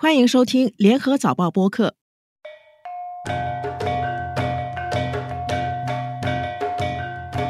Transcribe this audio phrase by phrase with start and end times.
[0.00, 1.96] 欢迎收听联合早报播客。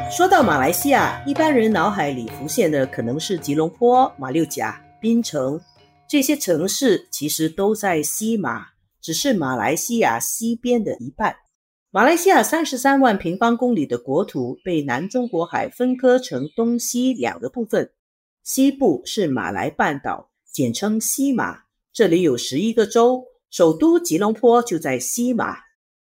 [0.09, 5.61] 说到马来西亚，一般人脑海里浮现的可能是吉隆坡、马六甲、槟城
[6.07, 8.69] 这些城市，其实都在西马，
[8.99, 11.35] 只是马来西亚西边的一半。
[11.91, 17.91] 马来西亚三十三万平方公里的国土被南中国海分割成东西两个部分，
[18.43, 21.65] 西部是马来半岛，简称西马，
[21.99, 25.57] 这里有十一个州，首都吉隆坡就在西马。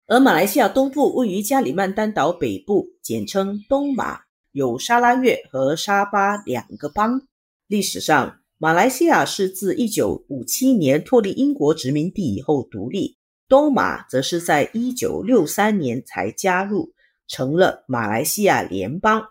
[0.08, 4.22] 而马来西亚东部位于加里曼丹岛北部，简称东马，
[4.54, 7.22] 有沙拉越和沙巴两个邦。
[7.68, 13.16] 历史上，马来西亚是自一九五七年脱离英国殖民地以后独立，
[13.48, 16.90] 东马则是在一九六三年才加入，
[17.28, 19.24] 成了马来西亚联邦。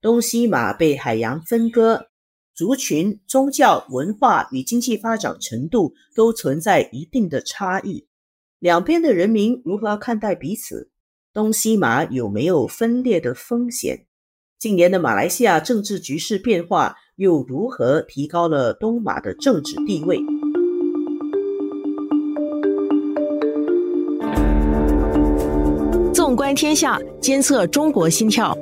[0.00, 2.06] 东西马被海洋分割，
[2.62, 8.06] 族群、宗教、文化与经济发展程度都存在一定的差异。
[8.60, 10.92] 两边的人民如何看待彼此？
[11.34, 14.06] 东西马有没有分裂的风险？
[14.60, 20.20] 近年的马来西亚政治局势变化又如何提高了东马的政治地位？
[26.14, 28.56] 纵观天下，监测中国心跳。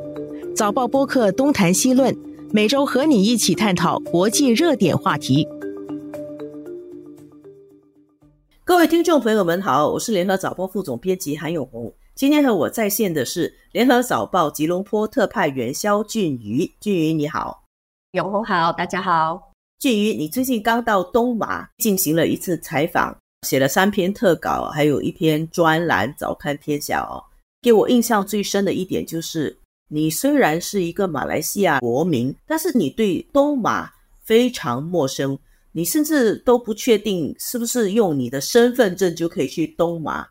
[0.56, 2.16] 早报播客东谈西论，
[2.52, 5.46] 每周和你一起探讨国际热点话题。
[8.64, 11.92] 各位听众朋友们好，我是联合早报副总编辑韩永红。
[12.16, 16.68] 今天和我在线的是联合早报吉隆坡特派员肖俊瑜。
[16.80, 17.62] 俊瑜你好，
[18.12, 19.52] 永红好，大家好。
[19.78, 27.22] 俊瑜，你最近刚到东马进行了一次采访，写了三篇特稿，还有一篇专栏，早看天下哦。
[27.62, 29.56] 给我印象最深的一点就是，
[29.92, 33.90] 你虽然是一个马来西亚国民，但是你对东马
[34.22, 35.38] 非常陌生。
[35.72, 40.26] 你甚至都不确定是不是用你的身份证就可以去东马，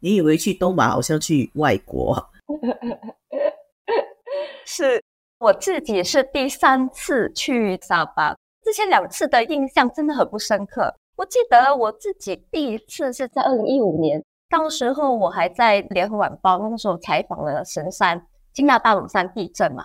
[0.00, 2.30] 你以为去东马好像去外国？
[4.64, 5.02] 是
[5.38, 10.94] 我自己是第三次去沙巴，之前两次的印象真的很不深刻。
[11.16, 19.84] 我记得我自己第一次是在二零一五年，当时候我还在联合晚报，那个时候采访了神山金亚大鲁山地震嘛。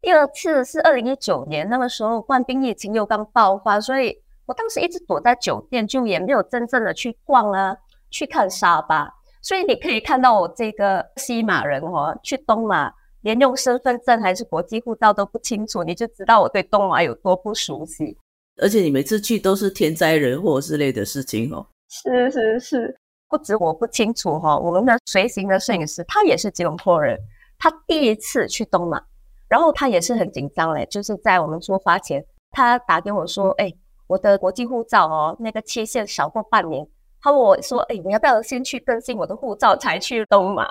[0.00, 4.16] 第二次是二零一九年，那个时候冠病疫情又刚爆发，所以。
[4.48, 7.76] 我当时一直躲在酒店，就也没有真正的去逛啊，
[8.12, 9.12] 去看沙巴。
[9.42, 12.88] 所以你可以看到我这个西马人哦，去东马
[13.22, 18.16] 连用身份证还是国际护照都不清楚，你就知道我对东马有多不熟悉。
[18.62, 21.66] 而且你每次去都是天灾人祸之类的事情哦。
[21.88, 22.96] 是是是，
[23.28, 27.18] 不止我不清楚哈，我们的随行的摄影师他也是吉隆坡人，
[27.58, 29.02] 他第一次去东马，
[29.48, 33.72] 然后他也是很紧张嘞，就是在我们出发前，他打给我说，哎。
[34.08, 36.86] 我的国际护照哦，那个期限少过半年。
[37.20, 40.64] 他问我说：“哎，你要不要先去更新我的护照才去东马？”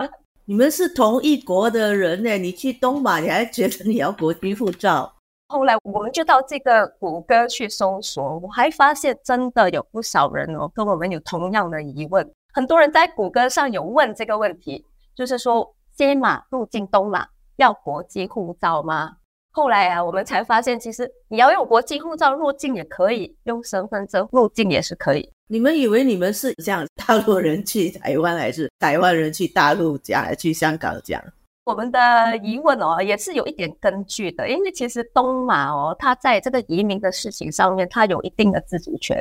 [0.47, 5.13] 你们是同一国的人呢，你去东马你还觉得你要国际护照？
[5.49, 12.25] 后来我们就到这个谷歌去搜索，我还发现真的有不少人哦，跟我们有同样的疑问。
[12.53, 19.15] 很多人在谷歌上有问这个问题，就是说西马入境东马要国际护照吗？
[19.51, 25.31] 后来啊，我们才发现，其实你要用国际护照入境也可以，用身份证入境也是可以。
[25.47, 31.23] 你们以为你们是这样，大陆人去台湾，还是台湾人去大陆讲，还是去香港讲？
[31.63, 31.99] 我们的
[32.43, 39.17] 疑问哦，也是有一点根据的，因为其实东马哦，它在这个移民的事情上面，它有一定的自主权，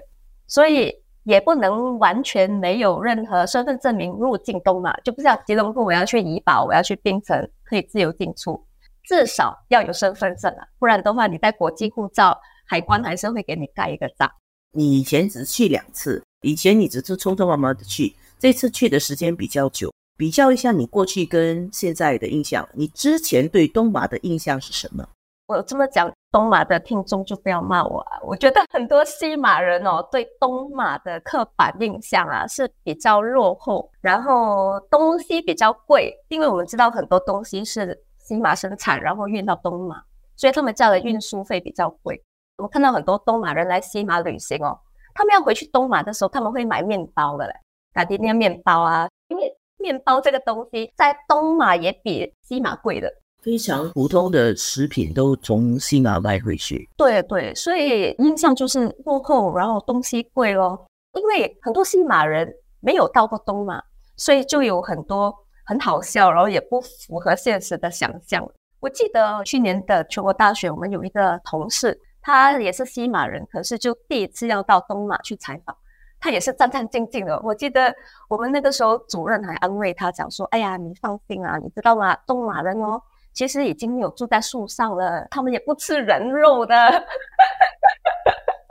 [0.49, 0.93] 所以
[1.25, 8.65] 也不能完全没有任何身份证明入境东马，就不像吉隆坡，我要去怡保，我要去槟城，可以自由进出。
[9.03, 14.31] 至少要有身份证啊，不然的话，你带国际护照，海关还是会给你盖一个章。
[14.73, 19.93] 你以前只去两次，以前你只是匆匆忙忙的去，这次去的时间比较久。
[20.17, 25.07] 比较一下你过去跟现在的印象，你之前对东马的印象是什么？
[25.47, 28.19] 我这么讲，东马的听众就不要骂我啊。
[28.23, 38.05] 我觉得很多西马人哦，对东马的刻板印象啊是比较落后，然后东西比较贵，因为我们知道很多东西是。
[38.27, 40.03] 西马生产，然后运到东马，
[40.35, 42.19] 所以他们叫的运输费比较贵。
[42.57, 44.81] 我看到很多东马人来西马旅行哦，
[45.13, 47.53] 他们要回去东马的时候，他们会买面包的嘞，
[47.93, 53.13] 打迪尼面包啊，因为面包这个东西在东马也比西马贵的。
[53.45, 56.89] 非常普通的食品都从西马卖回去。
[56.97, 60.87] 对对，所以印象就是落后，然后东西贵咯。
[61.13, 62.51] 因为很多西马人
[62.81, 63.83] 没有到过东马，
[64.17, 65.35] 所以就有很多。
[65.67, 68.47] 很好笑，然后也不符合现实的想象。
[68.81, 75.75] 我记得去年的全国大选，我们有一个同事，他也是西马人，可是就第一次要到东马去采访，
[76.21, 77.41] 他也是战战兢兢的。
[77.43, 77.95] 我记得
[78.29, 82.15] 我们那个时候主任还安慰他讲说：“哎呀，你放心啊，你知道吗？
[82.27, 83.01] 东马人哦，
[83.35, 86.75] 其实已经有住在树上了，他们也不吃人肉的。”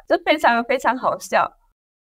[0.09, 1.49] 就非常非常好笑。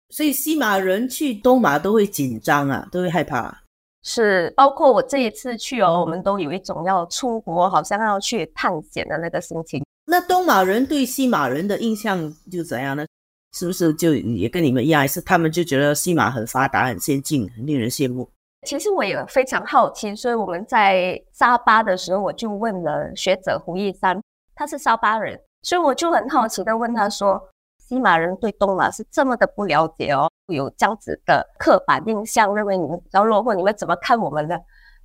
[0.09, 3.63] 所以西马人去东马都会紧张啊，都会害怕。
[4.03, 9.83] 是，包括我这一次去哦，我们都有一种要出国，好像要去探险的那个心情。
[10.05, 13.05] 那东马人对西马人的印象就怎样呢？
[13.53, 18.29] 是不是就也跟你们一样，是他们就觉得西马很发达、很先进、很令人羡慕？
[18.67, 24.21] 其实我也非常好奇，所以我们在沙巴的时候，我就问了学者胡一山，
[24.55, 27.41] 他是沙巴人，所以我就很好奇的问他说：
[27.79, 34.55] 西马人对东马是这么的不了解哦，有这样子的刻板印象，认为你们比较落后，你们怎么看我们呢？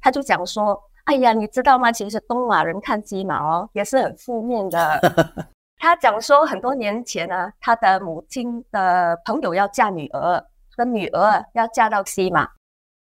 [0.00, 1.91] 他就讲说：哎呀，你知道吗？
[1.91, 5.00] 其实东马人看西马哦，也是很负面的。
[5.79, 10.44] 他讲说，很多年前呢，他的母亲的朋友要嫁女儿，
[10.76, 12.49] 的女儿要嫁到西马，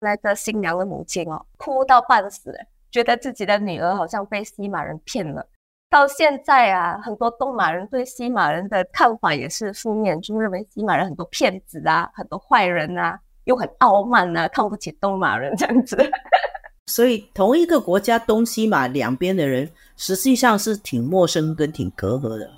[0.03, 2.53] 那个新娘的母亲哦，哭到半死，
[2.91, 5.47] 觉得自己的女儿好像被西马人骗了。
[5.89, 15.97] 到现在啊，很多东马人对西马人的看法也是负面，就认为西马人很多骗子啊，很多坏人啊，又很傲慢啊，看不起东马人这样子。
[16.87, 22.49] 所以，同一个国家东西马两边的人，实际上是挺陌生跟挺隔阂的。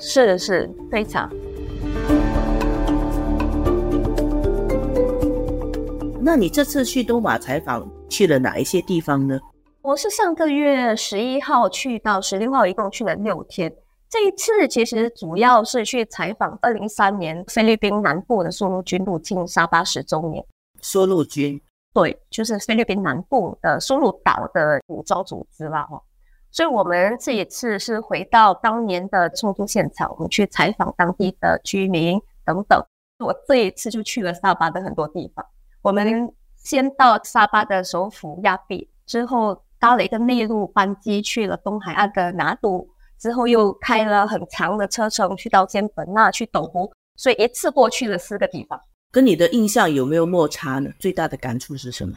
[0.00, 1.30] 是是，非常。
[6.22, 9.40] 那你这次去东马采访去了哪一些地方呢？
[9.80, 13.72] 我是上个月十一号去到十六号，一共去了六天。
[14.06, 20.44] 这一次其实主要是去采访二零一三年菲律宾南部的苏陆军入侵沙巴十周年。
[20.82, 21.58] 苏陆军，
[21.94, 26.02] 对，就是菲律宾南部的苏陆岛的武装组织了哦。
[26.50, 32.84] 所以，我们这一次是回到当年的冲突现场，我们去采访当地的居民等等。
[33.20, 35.46] 我这一次就去了沙巴的很多地方。
[35.82, 42.88] 我们先到沙巴的首府亚庇，之后搭了一个内陆班机去了东海岸的拿督，
[43.18, 48.80] 之后又开了很长的车程去到仙本那、去斗湖，所以一次过去了四个地方。
[49.10, 50.90] 跟你的印象有没有落差呢？
[50.98, 52.16] 最大的感触是什么？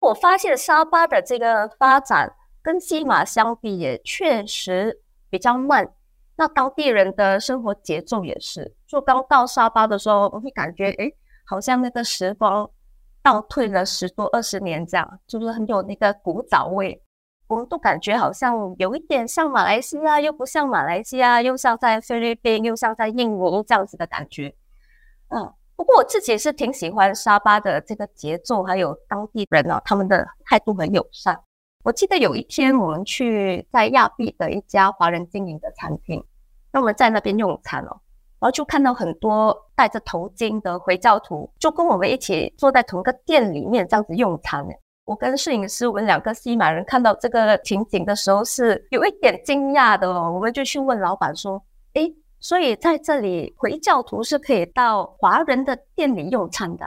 [0.00, 2.34] 我发现沙巴的这个发展。
[2.60, 5.00] 跟西马相比，也确实
[5.30, 5.88] 比较慢。
[6.36, 11.10] 那当地人的生活节奏也是，就刚到沙巴的时候，我会感觉，哎，
[11.46, 12.68] 好像那个时光
[13.28, 16.98] 倒退了十多二十年，这样就是很有那个古早味。
[17.46, 24.54] 我们都感觉好像有一点像马来西亚，又不像马来西亚，又像在菲律宾，又像在印尼这样子的感觉。
[25.28, 31.38] 嗯，不过我自己是挺喜欢沙巴的这个节奏，还有当地人啊，他们的态度很友善。
[31.84, 36.24] 我记得有一天，我们去在亚庇的一家华人经营的餐厅，
[36.72, 38.00] 那我们在那边用餐哦，
[38.40, 44.66] 然后就看到很多戴着头巾的回教徒，就跟我们一起坐在同个店里面这样子用餐。
[45.04, 51.62] 我跟摄影师，我们两个西马人看到这个情景的时候是有一点惊讶的哦，我们就去问老板说
[51.94, 56.86] ：“诶，所以在这里回教徒是可以到华人的店里用餐的？”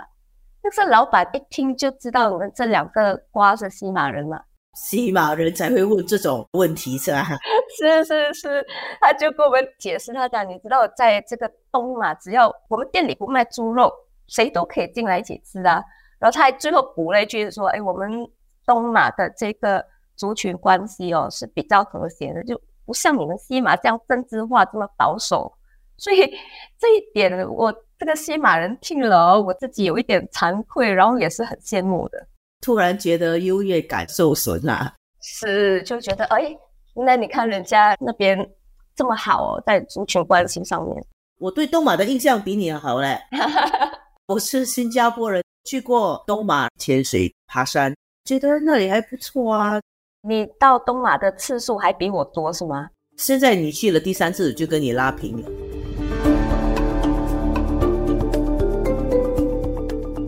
[0.61, 4.45] 但是老板一听就知道我们这两个瓜是西马人了。
[4.73, 7.25] 西马人才会问这种问题是吧？
[7.77, 8.65] 是是是，
[8.99, 13.91] 他就跟我们解释，他讲，你知道，在这个东马，只要我们店里不卖猪肉，
[14.27, 15.83] 谁都可以进来一起吃啊。
[16.19, 18.29] 然后他还最后补了一句说：“哎，我们
[18.65, 19.83] 东马的这个
[20.15, 25.51] 族群关系哦是比较和谐的，就不像你们西马这样政治化这么保守。”
[25.97, 26.17] 所以
[26.77, 32.27] 这一点，我这个西马人听了，我自己有一点惭愧，然后也是很羡慕的。
[32.61, 36.55] 突然觉得优越感受损了，是就觉得哎，
[36.95, 38.37] 那你看人家那边
[38.95, 41.03] 这么好哦，在族群关系上面，
[41.39, 43.19] 我对东马的印象比你好嘞。
[44.27, 49.81] 我是新加坡人，去过东马潜水、爬山，觉得那里还不错啊。
[50.21, 52.87] 你到东马的次数还比我多是吗？
[53.17, 55.49] 现在你去了第三次，就跟你拉平了。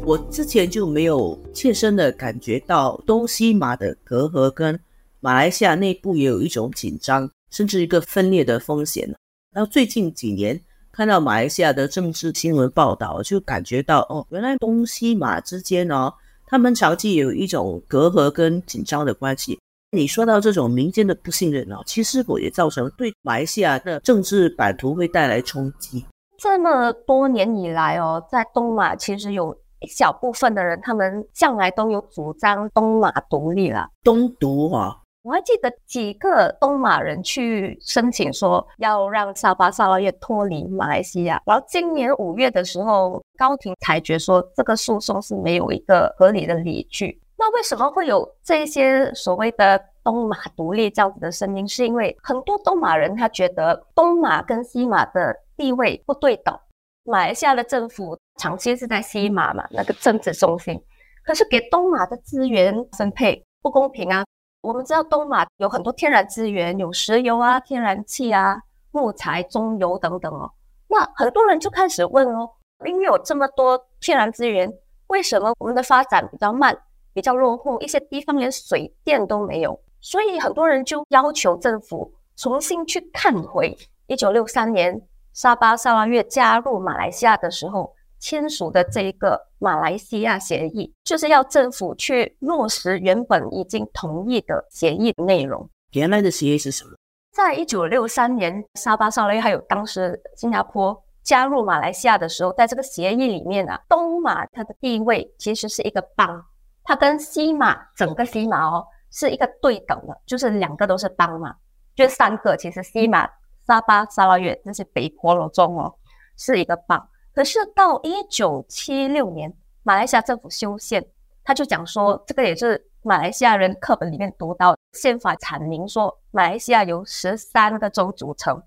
[0.06, 4.78] 我之前就没有切身的感觉到东西马的隔阂，跟
[5.22, 9.10] 马来西亚内部也有一种紧张，甚至一个分裂的风险。
[9.56, 10.60] 然后最近几年
[10.92, 16.14] 看到马来西亚的政治新闻报道，就感觉到哦，原来东西马之间哦，
[16.48, 19.58] 他们长期有一种隔阂跟紧张的关系。
[19.92, 26.06] 你说到这种民间的不信任哦，其实我也造成对马来西亚的政治版图会带来冲击。
[26.38, 29.58] 这么多年以来哦，在东马其实有。
[29.84, 33.88] 一小部分的人，他们向来都有主张东马独立了。
[34.04, 47.20] 东独哈，我还记得几个东马人去申请说要让沙巴沙拉越脱离马来西亚，然后今年五月的时候，高庭裁决说这个诉讼是没有一个合理的理据。
[47.36, 51.68] 那为什么会有这些所谓的东马独立这样子的声音？
[51.68, 56.58] 是因为很多东马人他觉得东马跟西马的地位不对等，
[57.04, 60.82] 马来西亚的政府长期是在西马嘛那个政治中心，
[61.24, 64.24] 可是给东马的资源分配不公平啊。
[64.62, 68.58] 我们知道东马有很多天然资源，有石油啊、天然气啊、
[68.92, 70.50] 木材、中油等等哦。
[70.88, 72.50] 那很多人就开始问哦，
[72.86, 74.72] 因为有这么多天然资源，
[75.08, 76.78] 为什么我们的发展比较慢、
[77.14, 77.80] 比较落后？
[77.82, 85.02] 一些地方连水电都没有，所以很多人就要求政府重新去看回一九六三年
[85.34, 87.94] 沙巴、沙拉越加入马来西亚的时候。
[88.24, 95.70] 签署的这一个马来西亚协议，就是要政府去落实原本已经同意的协议内容。
[95.92, 96.92] 原来的协议是什么？
[97.34, 106.42] 在一九六三年，沙巴、沙拉还有当时新加坡加入马来西亚的时候，在这个协议里面啊，东马它的地位其实是一个邦，
[106.86, 111.54] 它跟西马整个西马哦是一个对等的，就是两个都是邦嘛，
[111.94, 113.30] 就三个其实西马、
[113.68, 115.94] 沙巴、沙拉越这些北婆罗洲哦
[116.38, 117.10] 是一个邦。
[117.34, 121.04] 可是到一九七六年，马来西亚政府修宪，
[121.44, 128.62] 他就讲说，这个也是马来西亚人课本里面读到，宪法阐明说，马来西亚由十三个州组成，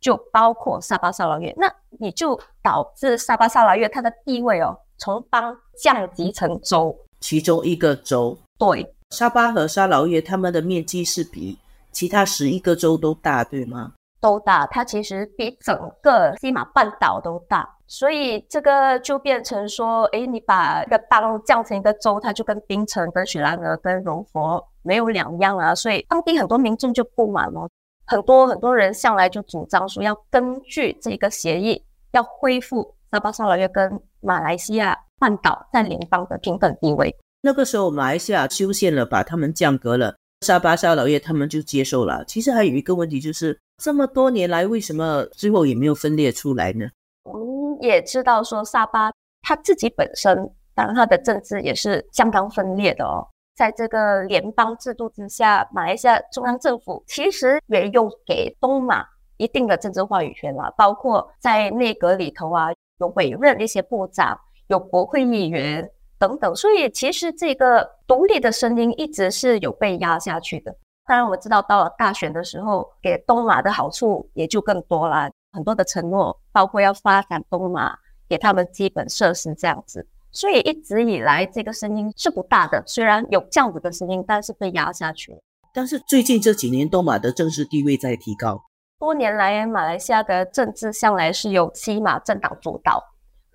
[0.00, 1.68] 就包括沙巴沙劳越，那
[1.98, 8.38] 你就导致沙巴沙劳越它的地位哦，从邦降级成州，其中一个州。
[8.56, 11.58] 对，沙巴和沙劳越他们的面积是比
[11.90, 13.94] 其他十一个州都大，对吗？
[14.24, 17.68] 都大，它其实比整个西马半岛都大。
[17.86, 25.74] 所以这个就变成说，哎，你把一个邦降成一个州，它就跟槟城、跟雪兰莪、跟柔佛没有两样啊。
[25.74, 27.68] 所以当地很多民众就不满了，
[28.06, 37.14] 很多很多人向来就主张说，要根据这个协议，要恢复沙巴、沙劳越跟马来西亚半岛在联邦的平等地位。
[37.42, 42.22] 那个时候，马来西亚修宪了，把他们降格了，沙巴、沙劳越他们就接受了。
[42.26, 46.86] 其实还有一个问题就是，这么多年来，为什么最后也没有分裂出来呢？
[47.24, 49.10] 我们也知道说沙巴
[49.40, 50.36] 他自己本身，
[50.74, 53.26] 当然他的政治也是相当分裂的哦。
[53.56, 59.06] 在这个联邦制度之下，马来西亚中央政府其实也有给东马
[59.38, 65.88] 一定的政治话语权了，包括在内阁里头啊，有委任一些部长，有国会议员
[66.24, 66.56] 等等。
[66.56, 70.74] 所以其实这个独立的声音一直是有被压下去的。
[71.06, 75.30] 当然我知道到了大选的时候，给东马的好处也就更多啦。
[75.52, 77.94] 很多的承诺，包括要发展东马，
[78.26, 82.82] 给他们基本设施这样子，所以一直以来这个声音是不大的。
[82.86, 85.38] 虽然有这样子的声音，但是被压下去了。
[85.74, 88.62] 但是最近这几年，东马的政治地位在提高。
[88.98, 93.02] 多年来，马来西亚的政治向来是由西马政党主导，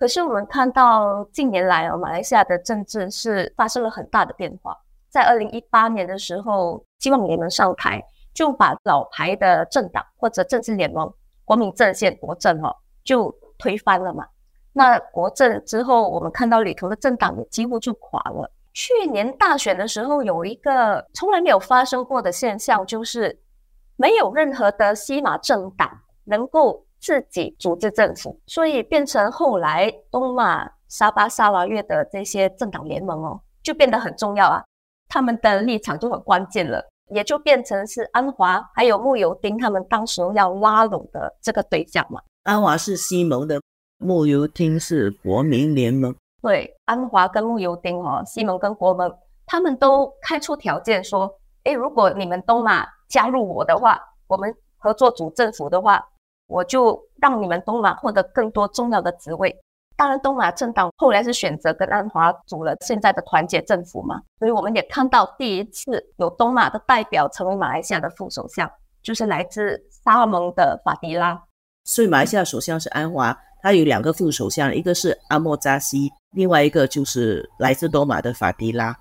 [0.00, 4.74] 可是我们看到近年来哦，马来西亚的政治是发生了很大的变化。
[5.10, 8.02] 在二零一八年的时候，希望联盟上台，
[8.32, 11.12] 就把老牌的政党或者政治联盟。
[11.44, 14.24] 国民阵线国政哦，就推翻了嘛。
[14.72, 18.50] 那国政之后，我们看到里头的政党也几乎就垮了。
[18.72, 23.38] 去年大选的时候，有一个从来没有发生过的现象，就是
[23.96, 25.90] 没有任何的西马政党
[26.24, 34.62] 能够自己组织政府，所以变成后来东马、沙巴、沙拉越的这些政党联盟哦，就变得很重要啊。
[35.08, 36.86] 他们的立场就很关键了。
[37.12, 42.20] 也就变成是安华还有穆尤丁他们当时要拉拢的这个对象嘛。
[42.44, 43.60] 安华是西盟的，
[43.98, 46.14] 穆尤丁是国民联盟。
[46.40, 49.12] 对，安华跟穆尤丁哦，西盟跟国盟，
[49.44, 51.28] 他们都开出条件说，
[51.64, 56.00] 哎，如果你们东马加入我的话，我们合作组政府的话，
[56.50, 59.56] 我就让你们东马获得更多重要的职位。
[59.96, 68.68] 当然，东马政党后来是选择跟安华组了现在的团结政府嘛，所以我们也看到第一次有东马的代表成为马来西亚的副首相，
[69.02, 71.40] 就是来自沙蒙的法迪拉。
[71.84, 78.98] 所以马来西亚首相是安华，他有两个副首相，一个是阿莫扎西，另外一个就是来自东马的法迪拉。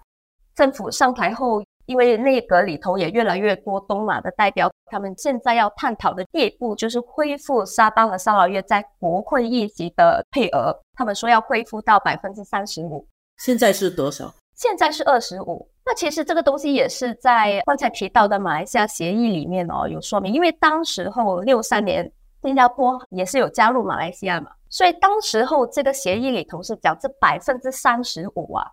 [0.53, 1.63] 政府上台后。
[1.89, 10.71] 因为内阁里头也越来越多东马的代表，他们现在要探讨的第一步就是恢复沙巴和沙劳越在国会议席的配额。
[10.93, 13.03] 他们说要恢复到百分之三十五，
[13.39, 14.31] 现在是多少？
[14.53, 15.67] 现在是二十五。
[15.83, 22.11] 那其实这个东西也是在刚才提到的马来西亚协议里面哦有说明，因为当时候六三年
[22.43, 28.63] 新加坡也是有加入马来西亚嘛，所以当时候这个协议里头是讲这百分之三十五啊，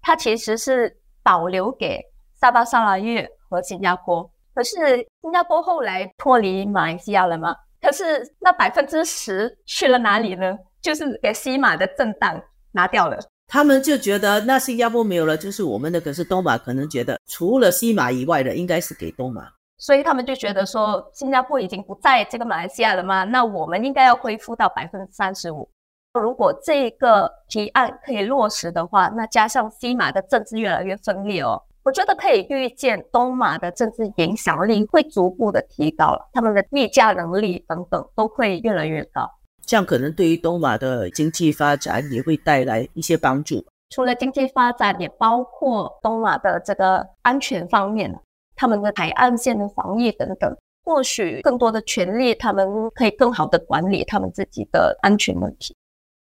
[0.00, 2.00] 它其实是保留给。
[2.44, 4.30] 沙巴、沙拉越和新加坡。
[4.54, 4.76] 可是
[5.22, 7.56] 新加坡后来脱离马来西亚了吗？
[7.80, 8.04] 可是
[8.38, 10.54] 那百分之十去了哪里呢？
[10.82, 12.38] 就是给西马的震荡
[12.72, 13.18] 拿掉了。
[13.46, 15.98] 他们就觉得那新加坡没有了，就是我们的。
[15.98, 19.48] 可是东马可能觉得除了西马以外的，应该是给东马。
[19.78, 23.24] 所以他们就觉得说，新加坡已经不在这个马来西亚了吗？
[23.24, 25.66] 那我们应该要恢复到百分之三十五。
[26.12, 39.30] 如果这个提案可以落实的话，那加上西马的政治越来越分裂哦，我觉得可以预见东马的政治影响力会逐步的提高了，他们的议价能力等等都会越来越高。
[39.66, 43.64] 这样可能对于东马的经济发展也会带来一些帮助。
[43.90, 48.12] 除了经济发展，也包括东马的这个安全方面。
[48.56, 55.74] 他们的海岸线的防疫等等，或许更多的权利，他们可以更好的管理他们自己的安全问题。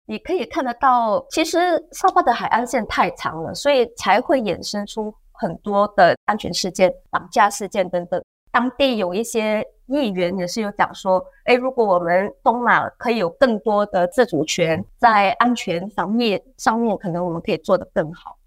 [0.06, 1.58] 你可以看得到，其实
[1.92, 8.22] 沙巴的海岸线太长了，所以才会衍生出很多的安全事件、绑架事件等等。
[8.50, 18.38] 当地有一些议员也是有讲说，哎，如果我们东马可以有更多的自主权，在安全防疫上面，可能我们可以做得更好。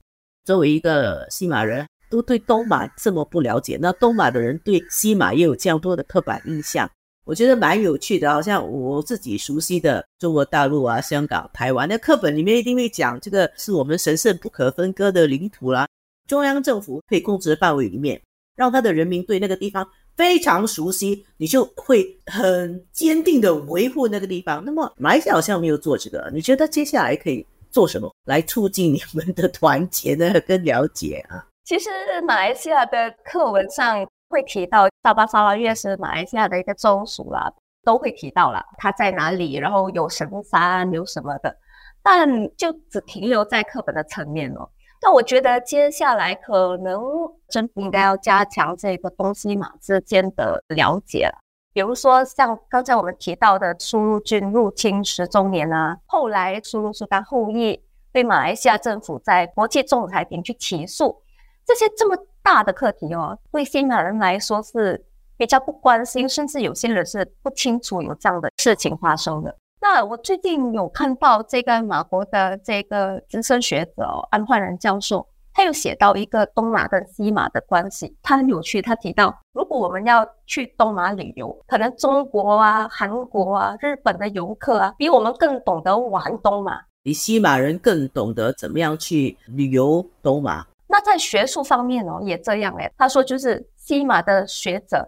[0.46, 1.86] 作为一个西马人。
[2.08, 6.88] 都对东马这么不了解，那东马的人对西马也有这样多的刻板印象，
[7.26, 8.32] 我觉得蛮有趣的。
[8.32, 15.88] 好像我自己熟悉的中国大陆啊、香港、台湾，那课本里面一定会讲这个是我们神圣不可分割的领土啦。
[16.28, 18.22] 中央政府可以控制的范围里面，
[18.56, 24.64] 让他的人民对那个地方非常熟悉，你就会很坚定的维护那个地方。
[24.66, 30.34] 那么马来西亚好像没有做这个，你觉得接下来可以做什么来促进你们的团结呢？
[30.42, 31.46] 跟了解啊？
[31.66, 31.90] 其实
[32.28, 37.52] 马来西亚的课文上会提到沙巴沙拉越是马来西亚的一个州属啦，
[37.84, 41.56] 都会提到了它在哪里，然后有神山有什么的，
[42.02, 44.68] 但就只停留在课本的层面哦。
[45.06, 47.00] 但我觉得接下来可能
[47.48, 51.38] 政府应该要加强这个东西马之间的了解了，
[51.74, 57.80] 比如说像刚才我们提到的苏入军入侵十周年啊，后来苏禄苏丹后裔
[58.12, 61.22] 被马来西亚政府在国际仲裁庭去起诉。
[61.64, 65.06] 这些这么大的课题哦，对新马人来说是
[65.38, 69.56] 比较不关心，甚至有些人是不清楚有这样的事情发生的。
[69.88, 78.82] 那我最近有看到这个马国的这个资深学者安焕然教授，他有写到一个东马跟西马的关系，他很有趣。
[78.82, 90.66] 他提到，如果我们要去东马旅游，可能中国啊、韩国啊、日本的游客啊，比我们更懂得玩东马，比西马人更懂得怎么样去旅游东马。
[90.88, 92.92] 那在学术方面哦，也这样哎。
[92.98, 95.08] 他说，就是西马的学者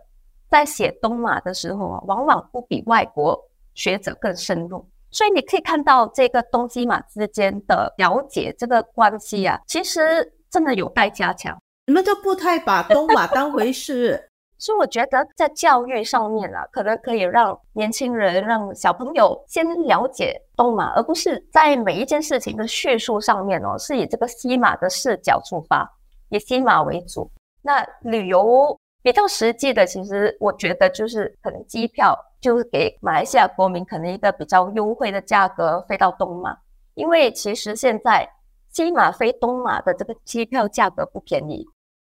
[0.52, 3.36] 在写东马的时候啊，往往不比外国
[3.78, 4.86] 学者更深入。
[5.10, 11.58] 所以你可以看到这个东西马之间的了解这个关系啊，其实真的有待加强。
[11.86, 14.22] 你们都不太把东马当回事。
[14.60, 25.88] 所以我觉得在教育上面啊，可能可以让年轻人、让小朋友先了解东马，而不是在每一件事情的叙述上面哦，是以这个西马的视角出发，
[26.30, 27.30] 以西马为主。
[27.62, 36.56] 那旅游比较实际的，其实我觉得就是可能机票就是给马来西亚国民可能一个比较优惠的价格飞到东马，
[36.94, 38.26] 因为其实现在
[38.70, 41.66] 西马飞东马的这个机票价格不便宜。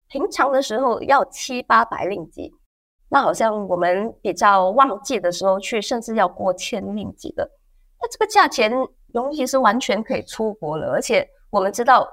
[0.06, 2.52] 平常的时候要七八百令吉，
[3.08, 7.50] 那好像我们比较旺季的时候去，甚至要过千令吉的。
[8.00, 8.70] 那这个价钱，
[9.08, 10.92] 尤其是完全可以出国了。
[10.92, 12.06] 而且我们知道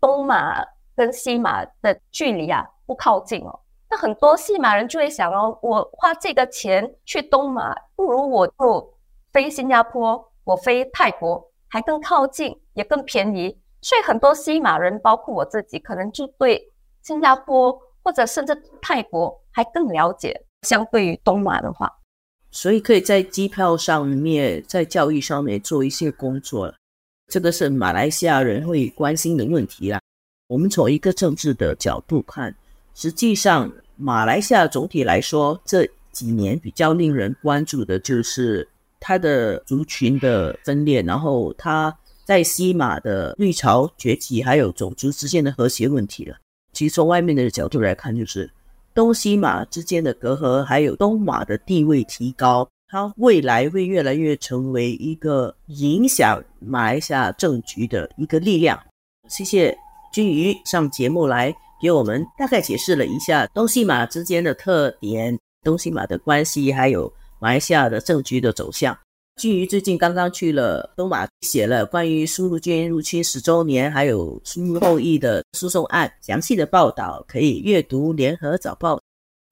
[0.00, 0.60] 东马
[0.96, 3.60] 跟西马的距离啊不靠近哦。
[3.90, 8.94] 那很多西马人就会想哦，我花这个钱去东马，不如我就
[9.32, 13.58] 飞新加坡，我飞泰国还更靠近，也更便宜。
[13.82, 16.72] 所以很多西马人，包括我自己，可能就对。
[17.02, 21.90] 新加坡或者甚至泰国还更了解，相对于东马的话，
[22.50, 26.72] 所以可以在机票上面、在教育上面做一些工作
[27.28, 29.98] 这个是马来西亚人会关心的问题啦。
[30.46, 32.54] 我们从一个政治的角度看，
[32.94, 46.36] 实际上马来西亚总体来说这几年比较令人关注的就是它的族群的分裂，然后它在西马的绿潮崛起，还有种族之间的和谐问题了。
[46.72, 48.50] 其实从外面的角度来看，就是
[48.94, 58.78] 东西马之间的隔阂，还有东马的地位提高，它未来会越来越成为一个影响马来西亚政局的一个力量。
[59.28, 59.76] 谢谢
[60.12, 68.96] 君瑜上节目来给我们大概解释了一下东西马之间的特点、东西马的关系，还有马来西亚的政局的走向。
[69.36, 78.96] 基于最近刚刚去了东马，写了关于苏禄军入侵十周年，还有苏禄后裔的诉讼案详细的报道，可以阅读《联合早报》。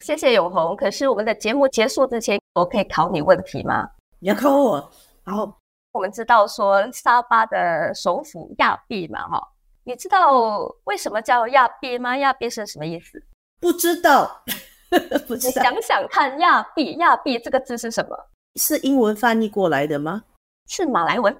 [0.04, 0.76] 谢谢永红。
[0.76, 3.88] 可是我们的节目结束之前，我可以考你问题吗？
[4.18, 4.90] 你要考我？
[5.24, 5.58] 好。
[5.92, 9.42] 我们知道说沙巴的首府亚庇嘛，哈，
[9.88, 12.14] 你知道为什么叫亚庇吗？
[12.18, 13.22] 亚庇是什么意思？
[13.58, 14.44] 不知道。
[15.26, 18.14] 不知道想想看，亚庇，亚庇这个字是什么？
[18.56, 20.24] 是英文翻译过来的吗？
[20.66, 21.34] 是马来文。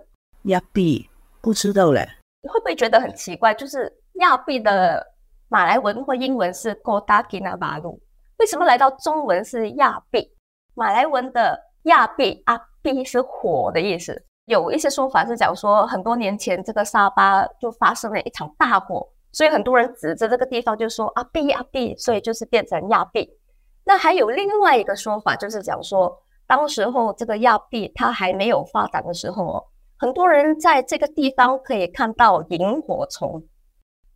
[0.45, 1.11] 亚庇
[1.43, 2.09] 不知道嘞。
[2.41, 3.53] 你会不会觉得很奇怪？
[3.53, 5.07] 就是亚庇的
[5.51, 8.01] 马来文或英文是 Godakina b a l u
[8.39, 10.35] 为什么来到中文是亚庇？
[10.73, 14.25] 马来文的亚庇阿庇是火的意思。
[14.49, 23.31] 有一些说法是讲说，很多年前这个沙巴就发生了一场大火，所以很多人指着这个地方就说阿庇阿庇，所以就是变成亚庇。
[23.85, 26.13] 那还有另外一个说法，就是讲说。
[26.47, 29.65] 当时候这个亚庇它还没有发展的时候哦，
[29.99, 33.43] 很多人在这个地方可以看到萤火虫。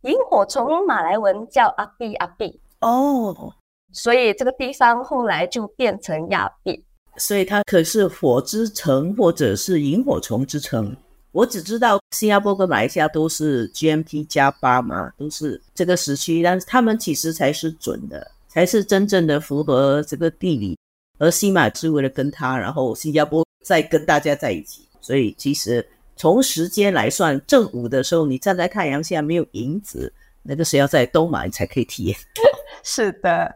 [0.01, 3.53] 萤火虫马来文叫阿庇阿庇哦，
[3.91, 6.83] 所以这个地方后来就变成亚庇。
[7.17, 10.95] 所以它可是火之城或者是萤火虫之城。
[11.31, 20.77] 我只知道新加坡跟马来西亚都是 GMT 加八嘛，都是这个时区，但是他们其实才是准的，才是真正的符合这个地理。
[21.17, 25.83] 而西马是为了跟他，然后新加坡再跟大家在一起，所以其实
[26.15, 32.17] 从时间来算，正午的时候你站在太阳下没有影子，那个是要在东马你才可以体验。
[32.83, 33.55] 是的，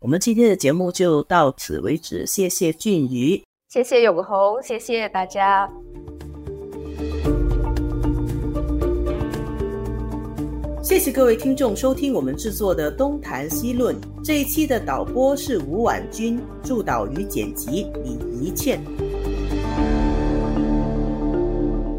[0.00, 5.66] 我们今天的节目就到此为止，谢谢俊宇，谢谢永红，谢谢大家。
[10.82, 18.78] 谢谢各位听众收听我们制作的《东谈西论》这一期的导播是吴婉君，助导与剪辑李怡倩。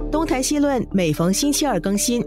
[0.12, 2.24] 《东谈西论》每逢星期二更新，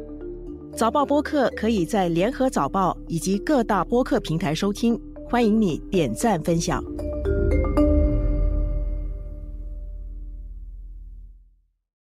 [0.76, 6.82] 早报播客可以在联合早报以及各大播客平台收听，欢迎你点赞分享。